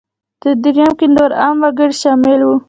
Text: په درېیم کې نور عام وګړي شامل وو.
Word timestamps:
په 0.41 0.49
درېیم 0.63 0.91
کې 0.99 1.07
نور 1.15 1.31
عام 1.41 1.57
وګړي 1.63 1.95
شامل 2.01 2.41
وو. 2.43 2.55